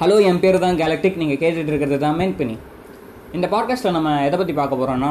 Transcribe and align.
Hello 0.00 0.14
என் 0.22 0.38
பேர் 0.40 0.56
தான் 0.58 0.76
galactic 0.76 1.18
நீங்கள் 1.18 1.38
கேட்டுட்டு 1.40 1.70
இருக்கிறது 1.70 1.98
தான் 1.98 2.14
மெயின் 2.16 2.36
பண்ணி 2.36 2.54
இந்த 3.32 3.46
பாட்காஸ்ட்டில் 3.48 3.92
நம்ம 3.92 4.10
எதை 4.26 4.36
பற்றி 4.38 4.52
பார்க்க 4.52 4.78
போகிறோம்னா 4.80 5.10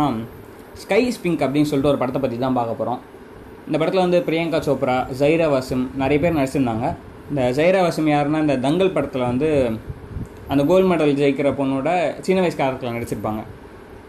ஸ்கை 0.73 0.99
ஸ்பிங்க் 1.15 1.43
அப்படின்னு 1.45 1.69
சொல்லிட்டு 1.71 1.91
ஒரு 1.91 1.97
படத்தை 1.97 2.21
பற்றி 2.21 2.37
தான் 2.37 2.53
பார்க்க 2.53 2.79
போகிறோம் 2.79 2.99
இந்த 3.67 3.77
படத்தில் 3.77 4.01
வந்து 4.01 4.19
பிரியங்கா 4.27 4.59
சோப்ரா 4.67 4.95
ஜைரா 5.19 5.49
வாசிம் 5.49 5.83
நிறைய 5.95 6.19
பேர் 6.19 6.35
நடிச்சிருந்தாங்க. 6.39 6.87
இந்த 7.29 7.51
ஜைரா 7.57 7.81
வாசிம் 7.85 8.09
யாருன்னா 8.15 8.39
இந்த 8.39 8.57
தங்கல் 8.57 8.91
படத்தில் 8.91 9.21
வந்து 9.21 9.49
அந்த 10.47 10.65
கோல்டு 10.65 10.89
மெடல் 10.93 11.15
ஜெயிக்கிற 11.21 11.51
பொண்ணோட 11.61 11.89
சின்ன 12.21 12.41
வயசு 12.41 12.57
கேரக்டரில் 12.57 12.97
நடிச்சிருப்பாங்க. 12.97 13.43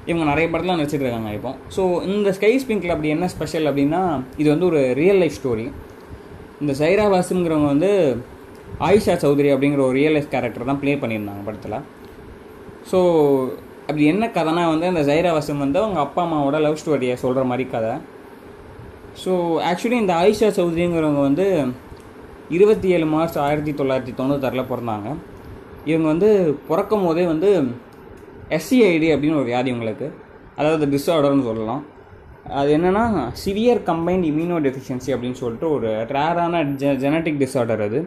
இவங்க 0.06 0.24
நிறைய 0.24 0.48
படத்தில் 0.50 0.76
நடிச்சிட்டு 0.76 1.06
இருக்காங்க 1.06 1.32
இப்போ. 1.32 1.54
ஸோ 1.76 2.04
இந்த 2.04 2.32
ஸ்கை 2.32 2.52
ஸ்பிங்கில் 2.64 2.90
அப்படி 2.90 3.08
என்ன 3.08 3.28
ஸ்பெஷல் 3.28 3.66
அப்படின்னா 3.66 4.02
இது 4.36 4.50
வந்து 4.50 4.66
ஒரு 4.66 4.94
ரியல் 4.94 5.16
லைஃப் 5.16 5.38
ஸ்டோரி 5.42 5.68
இந்த 6.60 6.72
சைரா 6.72 7.06
வாசிம்ங்கிறவங்க 7.16 7.66
வந்து 7.66 7.92
ஆயிஷா 8.86 9.14
சௌத்ரி 9.22 9.48
அப்படிங்கிற 9.54 9.82
ஒரு 9.88 9.96
ரியல் 10.00 10.14
லைஃப் 10.16 10.30
கேரக்டர் 10.34 10.68
தான் 10.70 10.80
ப்ளே 10.82 10.94
பண்ணியிருந்தாங்க 11.02 11.42
படத்தில். 11.48 11.76
ஸோ 12.90 12.98
அப்படி 13.88 14.04
என்ன 14.12 14.24
கதைனா 14.36 14.64
வந்து 14.72 14.86
அந்த 14.92 15.02
ஜைரா 15.10 15.30
வசம் 15.38 15.62
வந்து 15.64 15.78
அவங்க 15.82 16.00
அப்பா 16.06 16.22
அம்மாவோட 16.26 16.58
லவ் 16.66 16.80
ஸ்டோரியை 16.82 17.16
சொல்கிற 17.24 17.44
மாதிரி 17.50 17.64
கதை. 17.74 17.94
ஸோ 19.22 19.32
ஆக்சுவலி 19.70 19.98
இந்த 20.04 20.14
ஆயிஷா 20.22 20.48
சௌத்ரிங்கிறவங்க 20.58 21.22
வந்து 21.28 21.46
இருபத்தி 22.56 22.88
ஏழு 22.96 23.06
மார்ச் 23.14 23.38
ஆயிரத்தி 23.46 23.72
தொள்ளாயிரத்தி 23.80 24.14
தொண்ணூத்தாறில் 24.20 24.68
பிறந்தாங்க. 24.72 25.08
இவங்க 25.90 26.06
வந்து 26.12 26.28
பிறக்கும் 26.68 27.06
போதே 27.06 27.24
வந்து 27.32 27.50
எஸ்சிஐடி 28.56 29.08
அப்படின்னு 29.14 29.40
ஒரு 29.42 29.50
வியாதி 29.52 29.70
உங்களுக்கு. 29.76 30.06
அதாவது 30.60 30.86
டிஸார்டர்னு 30.94 31.48
சொல்லலாம். 31.48 31.82
அது 32.60 32.70
என்னென்னா 32.76 33.04
சிவியர் 33.42 33.80
கம்பைன்ட் 33.90 34.26
இம்யூனோ 34.30 34.56
டெஃபிஷியன்சி 34.66 35.10
அப்படின்னு 35.14 35.38
சொல்லிட்டு 35.42 35.66
ஒரு 35.76 35.88
ரேரான 36.16 36.62
ஜெ 36.80 36.92
ஜெனட்டிக் 37.04 37.40
டிஸார்டர் 37.42 37.82
அது. 37.88 38.00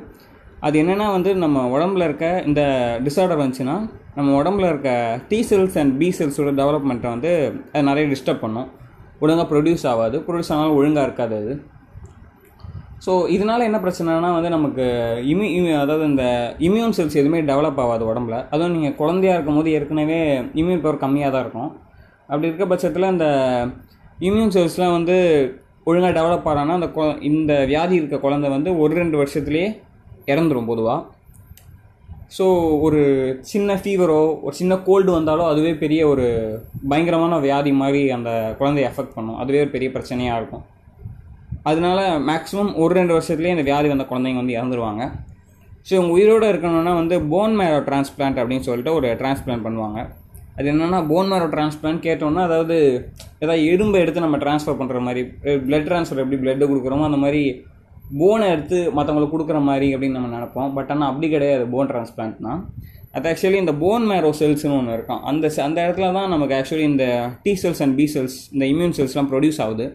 அது 0.67 0.75
என்னென்னா 0.81 1.08
வந்து 1.16 1.31
நம்ம 1.44 1.64
உடம்புல 1.75 2.06
இருக்க 2.09 2.28
இந்த 2.50 2.61
டிஸார்டர் 3.06 3.42
வந்துச்சுன்னா 3.42 3.75
நம்ம 4.17 4.30
உடம்புல 4.42 4.66
இருக்க 4.72 4.89
டி 5.30 5.39
செல்ஸ் 5.50 5.78
அண்ட் 5.81 5.94
பி 6.02 6.08
செல்ஸோட 6.17 6.52
டெவலப்மெண்ட்டை 6.59 7.09
வந்து 7.16 7.31
அது 7.73 7.83
நிறைய 7.89 8.05
டிஸ்டர்ப் 8.14 8.44
பண்ணும். 8.45 8.67
ஒழுங்காக 9.23 9.47
ப்ரொடியூஸ் 9.52 9.86
ஆகாது. 9.92 10.17
ப்ரொடியூஸ் 10.25 10.52
ஆனாலும் 10.53 10.78
ஒழுங்காக 10.80 11.08
இருக்காது 11.08 11.36
அது. 11.42 11.53
ஸோ 13.05 13.14
இதனால் 13.36 13.67
என்ன 13.70 13.78
பிரச்சனைனா 13.86 14.30
வந்து 14.38 14.50
நமக்கு 14.58 14.83
இம்யூ 15.31 15.47
இம்யூ 15.58 15.73
அதாவது 15.83 16.03
இந்த 16.11 16.25
இம்யூன் 16.67 16.95
செல்ஸ் 16.98 17.17
எதுவுமே 17.22 17.39
டெவலப் 17.50 17.80
ஆகாது 17.86 18.03
உடம்புல. 18.11 18.38
அதுவும் 18.53 18.75
நீங்கள் 18.77 18.98
குழந்தையா 19.02 19.33
இருக்கும் 19.38 19.58
போது 19.59 19.72
ஏற்கனவே 19.77 20.20
இம்யூன் 20.61 20.83
பவர் 20.86 21.03
கம்மியாக 21.03 21.33
தான் 21.33 21.44
இருக்கும். 21.45 21.70
அப்படி 22.30 22.50
இருக்க 22.50 22.66
பட்சத்தில் 22.73 23.11
இந்த 23.14 23.27
இம்யூன் 24.27 24.53
செல்ஸ்லாம் 24.58 24.95
வந்து 24.98 25.17
ஒழுங்காக 25.89 26.14
டெவலப் 26.20 26.48
ஆகலான்னா 26.52 26.77
அந்த 26.80 26.89
இந்த 27.31 27.53
வியாதி 27.72 27.95
இருக்க 28.02 28.20
குழந்தை 28.25 28.50
வந்து 28.55 28.72
ஒரு 28.83 28.94
ரெண்டு 29.02 29.17
வருஷத்துலேயே 29.22 29.70
இறந்துடும் 30.31 30.69
பொதுவாக 30.71 31.02
ஸோ 32.38 32.45
ஒரு 32.85 32.99
சின்ன 33.49 33.73
ஃபீவரோ 33.81 34.21
ஒரு 34.45 34.55
சின்ன 34.59 34.73
கோல்டு 34.85 35.11
வந்தாலோ 35.15 35.43
அதுவே 35.49 35.71
பெரிய 35.81 36.02
ஒரு 36.11 36.25
பயங்கரமான 36.91 37.38
வியாதி 37.43 37.71
மாதிரி 37.81 38.02
அந்த 38.15 38.30
குழந்தைய 38.59 38.88
எஃபெக்ட் 38.89 39.15
பண்ணும். 39.17 39.38
அதுவே 39.41 39.59
ஒரு 39.63 39.71
பெரிய 39.75 39.89
பிரச்சனையாக 39.95 40.39
இருக்கும். 40.39 40.63
அதனால 41.69 41.99
மேக்ஸிமம் 42.30 42.71
ஒரு 42.83 42.93
ரெண்டு 42.99 43.15
வருஷத்துலேயே 43.15 43.55
இந்த 43.55 43.65
வியாதி 43.69 43.89
வந்த 43.91 44.05
குழந்தைங்க 44.11 44.41
வந்து 44.41 44.57
இறந்துருவாங்க. 44.57 45.03
ஸோ 45.88 45.91
இவங்க 45.98 46.11
உயிரோடு 46.17 46.48
இருக்கணும்னா 46.53 46.93
வந்து 47.02 47.15
போன் 47.33 47.55
மேரோ 47.59 47.80
டிரான்ஸ்பிளான்ட் 47.89 48.39
அப்படின்னு 48.42 48.67
சொல்லிட்டு 48.69 48.95
ஒரு 48.99 49.08
டிரான்ஸ்பிளான்ட் 49.21 49.65
பண்ணுவாங்க. 49.67 49.99
அது 50.58 50.67
என்னென்னா 50.73 50.99
போன் 51.11 51.30
மேரோ 51.33 51.48
டிரான்ஸ்பிளான்ட் 51.53 52.02
கேட்டோம்னா 52.08 52.42
அதாவது 52.49 52.75
ஏதாவது 53.43 53.61
எறும்பை 53.73 54.02
எடுத்து 54.03 54.25
நம்ம 54.25 54.39
ட்ரான்ஸ்ஃபர் 54.43 54.80
பண்ணுற 54.81 54.99
மாதிரி 55.08 55.21
பிளட் 55.67 55.87
ட்ரான்ஸ்ஃபர் 55.89 56.23
எப்படி 56.23 56.39
பிளட்டு 56.43 56.69
கொடுக்குறோமோ 56.71 57.08
அந்த 57.09 57.19
மாதிரி 57.23 57.43
போனை 58.21 58.45
எடுத்து 58.53 58.77
மற்றவங்களுக்கு 58.97 59.35
கொடுக்குற 59.35 59.59
மாதிரி 59.69 59.87
அப்படின்னு 59.95 60.17
நம்ம 60.17 60.31
நினைப்போம். 60.37 60.71
பட் 60.77 60.91
ஆனால் 60.93 61.09
அப்படி 61.11 61.27
கிடையாது. 61.35 61.63
போன் 61.75 61.89
டிரான்ஸ்பிளான்ட்னா 61.91 62.53
அது 63.17 63.27
ஆக்சுவலி 63.31 63.59
இந்த 63.63 63.73
போன் 63.83 64.05
மேரோ 64.11 64.29
செல்ஸ்னு 64.39 64.75
ஒன்று 64.79 64.95
இருக்கும். 64.97 65.21
அந்த 65.29 65.51
அந்த 65.67 65.77
இடத்துல 65.85 66.07
தான் 66.17 66.31
நமக்கு 66.33 66.55
ஆக்சுவலி 66.59 66.85
இந்த 66.91 67.05
T 67.45 67.53
cells 67.63 67.81
and 67.85 67.95
B 67.99 68.05
cells 68.15 68.37
இந்த 68.53 68.65
இம்யூன் 68.73 68.95
செல்ஸ்லாம் 68.99 69.29
ப்ரொடியூஸ் 69.33 69.59
ஆகுது. 69.65 69.85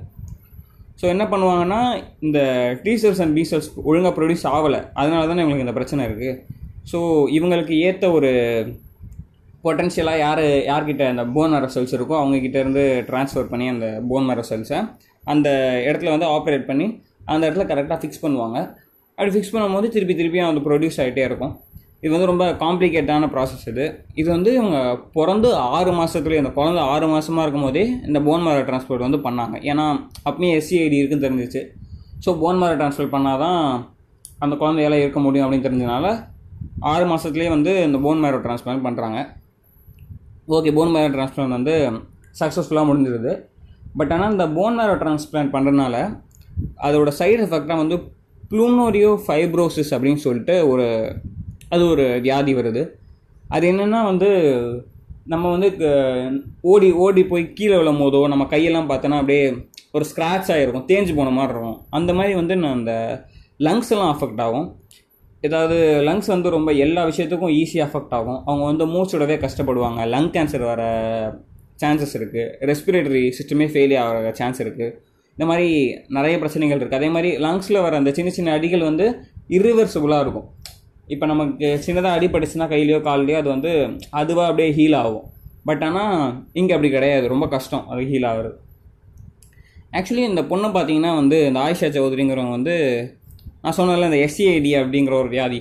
ஸோ 1.00 1.06
என்ன 1.14 1.24
பண்ணுவாங்கன்னா 1.32 1.80
இந்த 2.26 2.38
T 2.84 2.94
cells 3.02 3.22
and 3.24 3.34
B 3.38 3.44
cells 3.50 3.68
ஒழுங்காக 3.88 4.12
ப்ரொடியூஸ் 4.18 4.46
ஆகலை. 4.54 4.80
அதனால 5.00 5.26
தானே 5.30 5.42
இவங்களுக்கு 5.44 5.66
இந்த 5.66 5.76
பிரச்சனை 5.78 6.06
இருக்குது 6.08 6.36
ஸோ 6.92 7.00
இவங்களுக்கு 7.38 7.74
ஏற்ற 7.88 8.04
ஒரு 8.18 8.30
பொட்டன்ஷியலாக 9.64 10.22
யார் 10.24 10.42
யார்கிட்ட 10.70 11.04
அந்த 11.12 11.22
போன் 11.36 11.52
மேரோ 11.54 11.68
செல்ஸ் 11.74 11.94
இருக்கோ 11.96 12.16
அவங்கக்கிட்டேருந்து 12.20 12.84
ட்ரான்ஸ்ஃபர் 13.08 13.50
பண்ணி 13.52 13.66
அந்த 13.74 13.86
போன் 14.10 14.26
மேரோ 14.28 14.44
செல்ஸை 14.50 14.78
அந்த 15.32 15.48
இடத்துல 15.88 16.12
வந்து 16.14 16.28
ஆப்ரேட் 16.36 16.68
பண்ணி 16.70 16.86
அந்த 17.32 17.42
இடத்துல 17.46 17.66
கரெக்டாக 17.72 17.98
ஃபிக்ஸ் 18.02 18.22
பண்ணுவாங்க. 18.24 18.58
அப்படி 19.16 19.32
ஃபிக்ஸ் 19.34 19.52
பண்ணும்போது 19.54 19.88
திருப்பி 19.94 20.14
திருப்பியும் 20.20 20.48
அது 20.50 20.60
ப்ரொடியூஸ் 20.68 20.98
ஆகிட்டே 21.02 21.24
இருக்கும். 21.28 21.54
இது 22.04 22.10
வந்து 22.14 22.28
ரொம்ப 22.30 22.44
காம்ப்ளிகேட்டான 22.62 23.28
ப்ராசஸ் 23.34 23.64
இது. 23.70 23.84
இது 24.20 24.28
வந்து 24.34 24.50
இவங்க 24.58 24.78
பிறந்து 25.16 25.48
ஆறு 25.76 25.92
மாதத்துலேயே 25.98 26.40
அந்த 26.42 26.52
குழந்த 26.58 26.80
ஆறு 26.92 27.06
மாதமாக 27.12 27.44
இருக்கும் 27.44 27.66
போதே 27.66 27.82
இந்த 28.08 28.18
போன் 28.26 28.44
மேரோ 28.46 28.60
ட்ரான்ஸ்போர்ட் 28.68 29.04
வந்து 29.06 29.20
பண்ணாங்க. 29.24 29.56
ஏன்னா 29.70 29.86
அப்பயும் 30.28 30.54
எஸ்சிஐடி 30.58 30.96
இருக்குன்னு 31.00 31.26
தெரிஞ்சிச்சு. 31.26 31.62
ஸோ 32.24 32.32
போன் 32.42 32.60
மேரோ 32.60 32.76
ட்ரான்ஸ்போர்ட் 32.80 33.14
பண்ணால் 33.16 33.42
தான் 33.44 33.60
அந்த 34.44 34.54
குழந்தையெல்லாம் 34.60 35.02
இருக்க 35.04 35.20
முடியும் 35.26 35.46
அப்படின்னு 35.46 35.66
தெரிஞ்சனால 35.68 36.06
ஆறு 36.92 37.04
மாதத்துலேயே 37.10 37.50
வந்து 37.56 37.72
இந்த 37.88 37.98
போன் 38.06 38.22
மேரோ 38.24 38.38
டிரான்ஸ்பிளான்ட் 38.46 38.86
பண்ணுறாங்க 38.86 39.18
ஓகே 40.56 40.72
போன் 40.78 40.94
மேரோ 40.96 41.10
டிரான்ஸ்பிளான்ட் 41.16 41.56
வந்து 41.58 41.74
சக்ஸஸ்ஃபுல்லாக 42.40 42.88
முடிஞ்சிருது. 42.90 43.32
பட் 43.98 44.12
ஆனால் 44.14 44.32
இந்த 44.34 44.44
போன் 44.58 44.78
மேரோ 44.80 44.94
டிரான்ஸ்பிளான்ட் 45.02 45.54
பண்ணுறதுனால 45.54 45.96
அதோட 46.82 47.12
சைடு 47.18 47.42
எஃபெக்டாக 47.44 47.76
வந்து 47.76 47.96
ப்ளூனோரியோ 48.50 49.20
ஃபைப்ரோசிஸ் 49.26 49.90
அப்படின்னு 49.90 50.14
சொல்லிட்டு 50.14 50.68
ஒரு 50.68 51.14
அது 51.68 51.86
ஒரு 51.88 52.18
வியாதி 52.22 52.54
வருது. 52.54 52.88
அது 53.48 53.72
என்னென்னா 53.72 54.04
வந்து 54.04 54.28
நம்ம 55.24 55.50
வந்து 55.50 55.76
க- 55.76 56.50
ஓடி 56.60 56.92
ஓடி 56.92 57.24
போய் 57.24 57.52
கீழே 57.52 57.76
விழும் 57.76 58.00
போதோ 58.00 58.28
நம்ம 58.28 58.44
கையெல்லாம் 58.44 58.90
பார்த்தோன்னா 58.90 59.14
அப்படியே 59.14 59.68
ஒரு 59.92 60.04
ஸ்க்ராட்ச் 60.16 60.50
ஆகிருக்கும் 60.50 60.86
தேஞ்சு 60.88 61.14
போன 61.14 61.30
மாதிரி 61.30 61.58
இருக்கும். 61.58 61.86
அந்த 61.90 62.14
மாதிரி 62.14 62.34
வந்து 62.34 62.56
நான் 62.56 62.72
அந்த 62.72 63.24
லங்ஸ் 63.58 63.90
எல்லாம் 63.90 64.18
அஃபெக்ட் 64.18 64.40
ஆகும். 64.40 64.80
ஏதாவது 65.40 66.02
லங்ஸ் 66.06 66.26
வந்து 66.26 66.50
ரொம்ப 66.50 66.72
எல்லா 66.72 67.06
விஷயத்துக்கும் 67.06 67.52
ஈஸியாக 67.52 67.90
அஃபெக்ட் 67.90 68.10
ஆகும். 68.10 68.44
அவங்க 68.46 68.64
வந்து 68.64 68.86
மூச்சுடவே 68.86 69.38
கஷ்டப்படுவாங்க. 69.38 70.06
லங் 70.06 70.30
கேன்சர் 70.30 70.64
வர 70.64 70.82
சான்சஸ் 71.84 72.14
இருக்குது 72.14 72.48
ரெஸ்பிரேட்டரி 72.60 73.32
சிஸ்டமே 73.40 73.66
ஃபெயிலியர் 73.68 73.98
ஆகிற 73.98 74.32
சான்ஸ் 74.32 74.62
இருக்குது 74.62 74.92
இந்த 75.38 75.46
மாதிரி 75.50 75.66
நிறைய 76.16 76.34
பிரச்சனைகள் 76.42 76.78
இருக்குது 76.80 77.00
அதே 77.00 77.08
மாதிரி 77.16 77.30
லங்ஸில் 77.44 77.84
வர 77.84 77.96
அந்த 78.02 78.10
சின்ன 78.16 78.30
சின்ன 78.36 78.54
அடிகள் 78.58 78.88
வந்து 78.90 79.06
irreversible-ஆ 79.56 80.16
இருக்கும். 80.24 80.46
இப்போ 81.14 81.26
நமக்கு 81.32 81.68
சின்னதாக 81.84 82.16
அடிபட்டுச்சுன்னா 82.16 82.66
கையிலையோ 82.72 82.98
கால்லையோ 83.06 83.36
அது 83.42 83.48
வந்து 83.54 83.70
அதுவாக 84.20 84.48
அப்படியே 84.50 84.70
ஹீல் 84.78 84.96
ஆகும். 85.02 85.26
பட் 85.68 85.84
ஆனால் 85.86 86.16
இங்கே 86.60 86.74
அப்படி 86.76 86.90
கிடையாது. 86.96 87.24
ரொம்ப 87.34 87.46
கஷ்டம் 87.54 87.86
அது 87.92 88.02
ஹீல் 88.10 88.28
ஆகுறது. 88.30 88.56
ஆக்சுவலி 89.98 90.24
இந்த 90.32 90.42
பொண்ணு 90.50 90.68
பார்த்தீங்கன்னா 90.76 91.14
வந்து 91.22 91.38
இந்த 91.50 91.60
ஆயிஷா 91.66 91.88
சௌத்ரிங்கிறவங்க 91.96 92.54
வந்து 92.58 92.76
நான் 93.62 93.76
சொன்னதில்ல 93.80 94.10
இந்த 94.10 94.20
எஸ்சிஐடி 94.26 94.72
அப்படிங்கிற 94.82 95.16
ஒரு 95.22 95.30
வியாதி. 95.36 95.60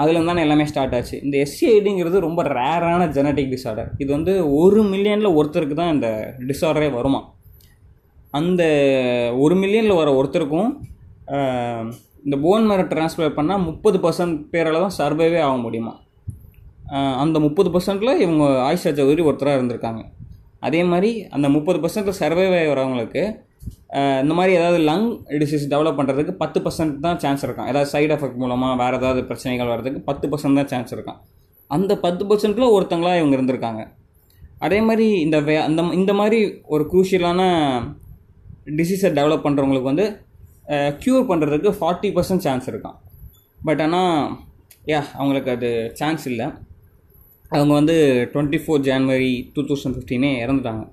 அதுலேருந்து 0.00 0.30
தான் 0.30 0.44
எல்லாமே 0.46 0.64
ஸ்டார்ட் 0.70 0.96
ஆச்சு. 0.98 1.16
இந்த 1.26 1.36
எஸ்சிஐடிங்கிறது 1.44 2.26
ரொம்ப 2.28 2.42
ரேரான 2.58 3.06
ஜெனட்டிக் 3.16 3.52
டிஸார்டர் 3.54 3.92
இது 4.02 4.10
வந்து 4.18 4.34
ஒரு 4.62 4.82
மில்லியனில் 4.92 5.36
ஒருத்தருக்கு 5.38 5.76
தான் 5.80 5.94
இந்த 5.96 6.08
டிஸார்டரே 6.50 6.90
வருமா? 6.98 7.20
அந்த 8.38 8.62
ஒரு 9.44 9.54
மில்லியனில் 9.62 10.00
வர 10.00 10.10
ஒருத்தருக்கும் 10.18 10.70
இந்த 12.26 12.36
போன் 12.44 12.66
மேரை 12.70 12.84
ட்ரான்ஸ்ஃபர் 12.92 13.36
பண்ணால் 13.36 13.64
முப்பது 13.68 13.98
பர்சன்ட் 14.04 14.36
பேரால் 14.52 14.82
தான் 14.84 14.96
சர்வைவே 14.98 15.40
ஆக 15.46 15.56
முடியுமா? 15.66 15.94
அந்த 17.22 17.36
முப்பது 17.46 17.68
பர்சன்ட்டில் 17.74 18.20
இவங்க 18.24 18.44
ஆயிஷா 18.66 18.90
சௌதரி 18.98 19.22
ஒருத்தராக 19.28 19.58
இருந்திருக்காங்க. 19.58 20.02
அதே 20.66 20.80
மாதிரி 20.90 21.10
அந்த 21.36 21.46
முப்பது 21.56 21.78
பர்சன்ட்டில் 21.84 22.18
சர்வைவ் 22.22 22.54
ஆகிறவங்களுக்கு 22.58 23.22
இந்த 24.22 24.32
மாதிரி 24.36 24.52
ஏதாவது 24.58 24.78
லங் 24.88 25.08
டிசீஸ் 25.40 25.64
டெவலப் 25.72 25.98
பண்ணுறதுக்கு 25.98 26.32
பத்து 26.42 26.58
பர்சன்ட் 26.64 26.94
தான் 27.06 27.18
சான்ஸ் 27.24 27.42
இருக்கான். 27.46 27.68
ஏதாவது 27.72 27.88
சைடு 27.94 28.12
எஃபெக்ட் 28.16 28.38
மூலமாக 28.42 28.78
வேறு 28.82 28.98
ஏதாவது 29.00 29.20
பிரச்சனைகள் 29.30 29.72
வர்றதுக்கு 29.72 30.00
பத்து 30.10 30.28
பர்சன்ட் 30.32 30.58
தான் 30.60 30.70
சான்ஸ் 30.72 30.94
இருக்கான். 30.96 31.18
அந்த 31.70 31.92
பத்து 32.04 32.22
பர்சன்ட்டில் 32.30 32.72
ஒருத்தங்களா 32.76 33.12
இவங்க 33.20 33.36
இருந்திருக்காங்க. 33.38 33.82
அதே 34.66 34.78
மாதிரி 34.88 35.06
இந்த 35.26 35.36
வே 35.48 35.54
அந்த 35.68 35.82
இந்த 36.00 36.12
மாதிரி 36.20 36.38
ஒரு 36.74 36.84
குரூஷியலான 36.92 37.42
டிசீஸை 38.78 39.10
டெவலப் 39.18 39.44
பண்ணுறவங்களுக்கு 39.46 39.90
வந்து 39.92 40.06
க்யூர் 41.02 41.24
பண்ணுறதுக்கு 41.30 41.70
ஃபார்ட்டி 41.78 42.10
பர்சன்ட் 42.16 42.44
சான்ஸ் 42.46 42.68
இருக்கான். 42.72 42.98
பட் 43.68 43.82
ஆனால் 43.86 44.12
யா 44.92 45.00
அவங்களுக்கு 45.18 45.50
அது 45.56 45.70
சான்ஸ் 46.00 46.24
இல்லை. 46.32 46.46
அவங்க 47.56 47.72
வந்து 47.78 47.96
twenty 48.34 48.58
four 48.64 48.84
January 48.88 49.32
two 49.54 49.62
thousand 49.70 49.96
ஃபிஃப்டீனே 49.96 50.30
இறந்துட்டாங்க. 50.44 50.84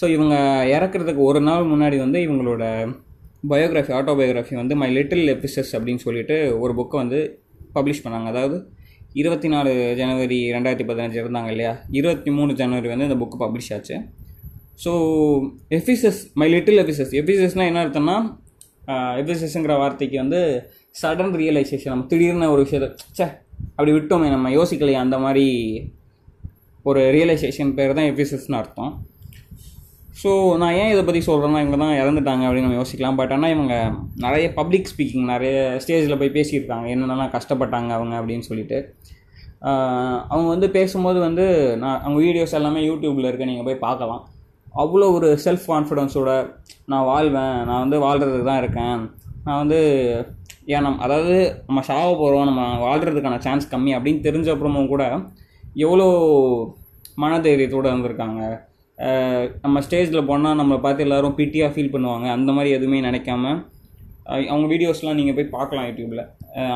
ஸோ 0.00 0.04
இவங்க 0.16 0.34
இறக்குறதுக்கு 0.74 1.22
ஒரு 1.30 1.40
நாள் 1.48 1.70
முன்னாடி 1.72 1.96
வந்து 2.04 2.18
இவங்களோட 2.26 2.64
பயோகிராஃபி 3.52 3.92
ஆட்டோபயோகிராஃபி 3.98 4.54
வந்து 4.60 4.74
மை 4.82 4.88
லிட்டில் 4.98 5.26
எபிசஸ் 5.34 5.72
அப்படின்னு 5.76 6.04
சொல்லிட்டு 6.06 6.36
ஒரு 6.64 6.72
புக்கை 6.78 6.96
வந்து 7.02 7.20
பப்ளிஷ் 7.76 8.04
பண்ணாங்க. 8.04 8.28
அதாவது 8.32 8.56
இருபத்தி 9.20 9.48
நாலு 9.54 9.70
ஜனவரி 10.00 10.38
ரெண்டாயிரத்தி 10.56 10.86
பதினஞ்சு 10.90 11.18
இருந்தாங்க 11.22 11.50
இல்லையா? 11.54 11.72
இருபத்தி 11.98 12.30
மூணு 12.36 12.52
ஜனவரி 12.60 12.88
வந்து 12.92 13.08
இந்த 13.08 13.18
புக்கு 13.22 13.38
பப்ளிஷ் 13.44 13.70
ஆச்சு. 13.76 13.96
So 14.78 14.92
epiphanies 15.78 16.20
my 16.42 16.48
little 16.54 16.80
epiphanies 16.84 17.12
எஃபிசஸ்னால் 17.20 17.68
என்ன 17.70 17.82
அர்த்தம்னா 17.84 18.16
எஃபிசஸ்ங்கிற 19.20 19.74
வார்த்தைக்கு 19.82 20.16
வந்து 20.24 20.40
சடன் 21.00 21.34
ரியலைசேஷன் 21.42 21.92
நம்ம 21.94 22.06
திடீர்னு 22.12 22.52
ஒரு 22.54 22.62
விஷயத்த 22.66 22.88
ச்சே 23.02 23.26
அப்படி 23.76 23.92
விட்டோமே 23.96 24.28
நம்ம 24.34 24.50
யோசிக்கலையே 24.58 24.98
அந்த 25.04 25.16
மாதிரி 25.24 25.46
ஒரு 26.84 27.00
ரியலைசேஷன் 27.16 27.72
பேர் 27.78 27.96
தான் 27.98 28.08
எஃபிசஸ்னு 28.12 28.58
அர்த்தம். 28.60 28.92
ஸோ 30.20 30.30
நான் 30.62 30.76
ஏன் 30.80 30.90
இதை 30.92 31.02
பற்றி 31.04 31.20
சொல்கிறேன்னா 31.28 31.60
இவங்க 31.64 31.78
தான் 31.82 31.98
இறந்துட்டாங்க 32.00 32.42
அப்படின்னு 32.46 32.66
நம்ம 32.66 32.78
யோசிக்கலாம். 32.80 33.18
பட் 33.20 33.32
ஆனால் 33.36 33.52
இவங்க 33.54 33.74
நிறைய 34.24 34.46
பப்ளிக் 34.58 34.90
ஸ்பீக்கிங் 34.92 35.30
நிறைய 35.34 35.54
ஸ்டேஜில் 35.84 36.20
போய் 36.22 36.36
பேசியிருக்காங்க. 36.38 36.86
என்னென்னலாம் 36.94 37.32
கஷ்டப்பட்டாங்க 37.36 37.90
அவங்க 37.98 38.14
அப்படின்னு 38.20 38.46
சொல்லிட்டு. 38.50 38.78
அவங்க 40.32 40.48
வந்து 40.54 40.68
பேசும்போது 40.76 41.18
வந்து 41.28 41.44
நான் 41.82 42.00
அவங்க 42.04 42.18
வீடியோஸ் 42.26 42.58
எல்லாமே 42.60 42.80
யூடியூப்பில் 42.90 43.28
இருக்க 43.30 43.50
நீங்கள் 43.50 43.68
போய் 43.68 43.84
பார்க்கலாம். 43.86 44.22
அவ்வளோ 44.82 45.06
ஒரு 45.16 45.28
செல்ஃப் 45.44 45.66
கான்ஃபிடென்ஸோட 45.72 46.30
நான் 46.92 47.08
வாழ்வேன். 47.12 47.56
நான் 47.68 47.82
வந்து 47.84 47.98
வாழ்கிறதுக்கு 48.06 48.48
தான் 48.50 48.62
இருக்கேன். 48.62 49.00
நான் 49.46 49.60
வந்து 49.62 49.80
ஏன் 50.74 50.84
நம்ம 50.86 51.02
அதாவது 51.06 51.36
நம்ம 51.68 51.80
சாக 51.90 52.10
போகிறோம் 52.20 52.48
நம்ம 52.50 52.62
வாழ்கிறதுக்கான 52.86 53.40
சான்ஸ் 53.46 53.70
கம்மி 53.72 53.92
அப்படின்னு 53.96 54.26
தெரிஞ்ச 54.28 54.48
அப்புறமும் 54.54 54.92
கூட 54.92 55.04
எவ்வளோ 55.86 56.06
மனதைரியத்தோடு 57.22 57.90
இருந்திருக்காங்க. 57.92 58.42
நம்ம 59.64 59.80
ஸ்டேஜில் 59.86 60.28
போனால் 60.30 60.58
நம்மளை 60.60 60.80
பார்த்து 60.86 61.04
எல்லோரும் 61.06 61.36
பிட்டியாக 61.38 61.72
ஃபீல் 61.74 61.94
பண்ணுவாங்க. 61.94 62.26
அந்த 62.36 62.50
மாதிரி 62.56 62.70
எதுவுமே 62.78 62.98
நினைக்காம 63.08 63.54
அவங்க 64.50 64.66
வீடியோஸ்லாம் 64.72 65.18
நீங்கள் 65.20 65.36
போய் 65.36 65.54
பார்க்கலாம் 65.54 65.86
யூடியூப்பில் 65.88 66.24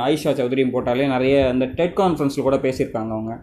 ஆயிஷா 0.06 0.30
சௌத்ரியும் 0.38 0.72
போட்டாலே 0.74 1.04
நிறைய 1.12 1.34
அந்த 1.52 1.64
டெட் 1.78 1.94
கான்ஃபரன்ஸில் 2.00 2.46
கூட 2.46 2.56
பேசியிருக்காங்க 2.64 3.12
அவங்க. 3.16 3.34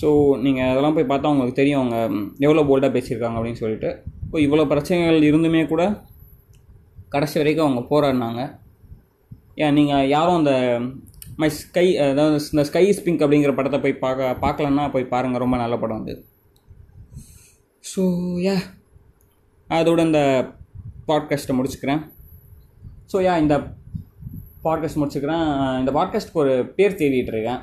ஸோ 0.00 0.08
நீங்கள் 0.44 0.70
அதெல்லாம் 0.70 0.96
போய் 0.96 1.10
பார்த்தா 1.10 1.32
உங்களுக்கு 1.32 1.60
தெரியும் 1.60 1.80
அவங்க 1.80 1.98
எவ்வளோ 2.46 2.62
போல்டாக 2.68 2.94
பேசியிருக்காங்க 2.94 3.38
அப்படின்னு 3.38 3.62
சொல்லிட்டு. 3.62 3.90
இப்போ 4.26 4.38
இவ்வளோ 4.46 4.66
பிரச்சனைகள் 4.72 5.26
இருந்துமே 5.30 5.62
கூட 5.72 5.82
கடைசி 7.14 7.36
வரைக்கும் 7.40 7.66
அவங்க 7.66 7.82
போராடினாங்க. 7.90 8.42
ஏன் 9.64 9.76
நீங்கள் 9.78 10.08
யாரும் 10.14 10.38
அந்த 10.40 10.54
மை 11.42 11.48
ஸ்கை 11.58 11.84
அதாவது 12.06 12.40
இந்த 12.52 12.64
ஸ்கை 12.68 12.84
ஸ்பிங்க் 12.96 13.22
அப்படிங்கிற 13.24 13.52
படத்தை 13.58 13.78
போய் 13.84 14.02
பார்க்க 14.04 14.40
பார்க்கலன்னா 14.44 14.84
போய் 14.94 15.12
பாருங்கள் 15.12 15.42
ரொம்ப 15.44 15.56
நல்ல 15.62 15.76
படம் 15.82 16.02
அது. 16.02 16.14
ஸோ 17.92 18.02
யா 18.46 18.56
அதோட 19.68 20.00
இந்த 20.08 20.20
பாட்காஸ்ட்டை 21.08 21.56
முடிச்சுக்கிறேன். 21.58 22.02
ஸோ 23.12 23.16
யா 23.26 23.34
இந்த 23.44 23.56
பாட்காஸ்ட் 24.66 25.00
முடிச்சுக்கிறேன். 25.00 25.46
இந்த 25.80 25.92
பாட்காஸ்ட்க்கு 25.98 26.42
ஒரு 26.44 26.54
பேர் 26.76 26.98
தேடிட்டு 27.00 27.32
இருக்கேன். 27.34 27.62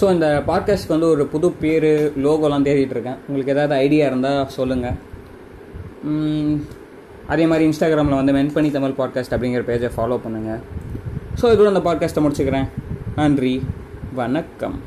ஸோ 0.00 0.12
இந்த 0.12 0.42
பாட்காஸ்ட்க்கு 0.46 0.88
வந்து 0.88 1.08
ஒரு 1.08 1.26
புது 1.26 1.52
பேர் 1.52 2.12
லோகோலாம் 2.18 2.66
தேடிட்டு 2.68 2.94
இருக்கேன். 2.96 3.18
உங்களுக்கு 3.28 3.52
ஏதாவது 3.52 3.74
ஐடியா 3.74 4.06
இருந்தால் 4.06 4.48
சொல்லுங்கள் 4.48 5.10
அதே 7.26 7.46
மாதிரி 7.46 7.68
இன்ஸ்டாகிராமில் 7.68 8.20
வந்து 8.20 8.32
மென் 8.32 8.52
பண்ணி 8.52 8.70
தமிழ் 8.70 8.96
பாட்காஸ்ட் 8.98 9.34
அப்படிங்கிற 9.34 9.62
பேஜை 9.68 9.90
ஃபாலோ 9.96 10.20
பண்ணுங்கள் 10.24 10.62
ஸோ 11.40 11.44
இதோட 11.44 11.68
இந்த 11.74 11.82
பாட்காஸ்ட்டை 11.90 12.24
முடிச்சுக்கிறேன். 12.24 12.68
நன்றி. 13.16 13.62
வணக்கம். 14.14 14.82